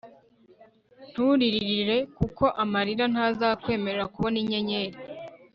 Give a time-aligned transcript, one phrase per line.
[1.09, 4.97] nturirire kuko amarira ntazakwemerera kubona inyenyeri